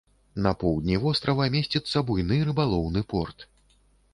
[0.45, 3.47] На поўдні вострава месціцца буйны рыбалоўны порт.